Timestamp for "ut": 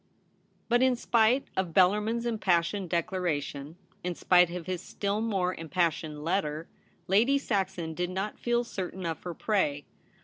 0.71-0.81